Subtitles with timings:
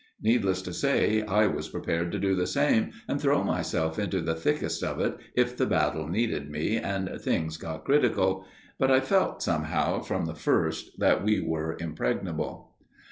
[0.23, 4.33] Needless to say, I was prepared to do the same, and throw myself into the
[4.33, 8.43] thickest of it if the battle needed me and things got critical.
[8.79, 12.71] But I felt, somehow, from the first that we were impregnable.